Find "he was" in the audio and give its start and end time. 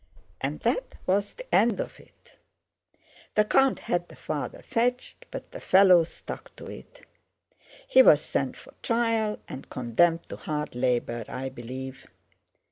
7.87-8.19